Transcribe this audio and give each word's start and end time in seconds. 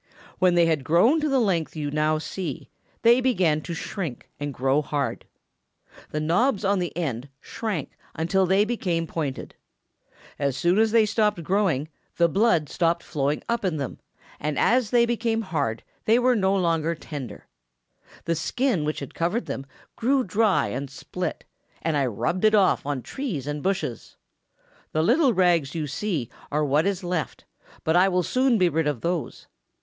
"When 0.39 0.55
they 0.55 0.65
had 0.65 0.83
grown 0.83 1.21
to 1.21 1.29
the 1.29 1.37
length 1.37 1.75
you 1.75 1.91
now 1.91 2.17
see, 2.17 2.71
they 3.03 3.21
began 3.21 3.61
to 3.61 3.75
shrink 3.75 4.27
and 4.39 4.51
grow 4.51 4.81
hard. 4.81 5.25
The 6.09 6.19
knobs 6.19 6.65
on 6.65 6.79
the 6.79 6.91
ends 6.97 7.27
shrank 7.39 7.91
until 8.15 8.47
they 8.47 8.65
became 8.65 9.05
pointed. 9.05 9.53
As 10.39 10.57
soon 10.57 10.79
as 10.79 10.89
they 10.91 11.05
stopped 11.05 11.43
growing 11.43 11.87
the 12.17 12.27
blood 12.27 12.67
stopped 12.67 13.03
flowing 13.03 13.43
up 13.47 13.63
in 13.63 13.77
them, 13.77 13.99
and 14.39 14.57
as 14.57 14.89
they 14.89 15.05
became 15.05 15.43
hard 15.43 15.83
they 16.05 16.17
were 16.17 16.35
no 16.35 16.55
longer 16.55 16.95
tender. 16.95 17.45
The 18.25 18.33
skin 18.33 18.83
which 18.85 19.01
had 19.01 19.13
covered 19.13 19.45
them 19.45 19.67
grew 19.95 20.23
dry 20.23 20.69
and 20.69 20.89
split, 20.89 21.43
and 21.83 21.95
I 21.95 22.07
rubbed 22.07 22.43
it 22.43 22.55
off 22.55 22.87
on 22.87 23.03
trees 23.03 23.45
and 23.45 23.61
bushes. 23.61 24.17
The 24.93 25.03
little 25.03 25.35
rags 25.35 25.75
you 25.75 25.85
see 25.85 26.27
are 26.51 26.65
what 26.65 26.87
is 26.87 27.03
left, 27.03 27.45
but 27.83 27.95
I 27.95 28.09
will 28.09 28.23
soon 28.23 28.57
be 28.57 28.67
rid 28.67 28.87
of 28.87 29.01
those. 29.01 29.45